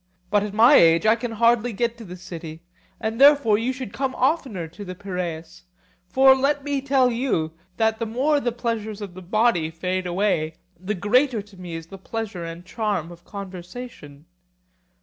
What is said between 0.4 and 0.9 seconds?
at my